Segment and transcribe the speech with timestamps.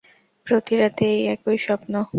[0.47, 1.93] প্রতি রাতে, এই একই স্বপ্ন।